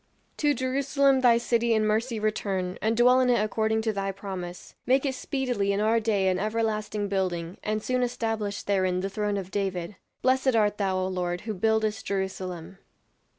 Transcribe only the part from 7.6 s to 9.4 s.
and soon establish therein the throne